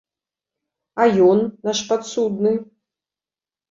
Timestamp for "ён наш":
1.29-1.85